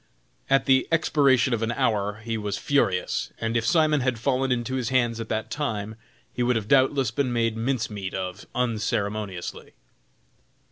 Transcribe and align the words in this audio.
At 0.49 0.65
the 0.65 0.87
expiration 0.91 1.53
of 1.53 1.61
an 1.61 1.71
hour 1.73 2.21
he 2.23 2.35
was 2.35 2.57
furious, 2.57 3.31
and 3.39 3.55
if 3.55 3.67
Simon 3.67 3.99
had 4.01 4.17
fallen 4.17 4.51
into 4.51 4.73
his 4.73 4.89
hands 4.89 5.19
at 5.19 5.29
that 5.29 5.51
time, 5.51 5.95
he 6.33 6.41
would 6.41 6.55
have 6.55 6.67
doubtless 6.67 7.11
been 7.11 7.31
made 7.31 7.55
mince 7.55 7.87
meat 7.87 8.15
of 8.15 8.47
unceremoniously. 8.55 9.73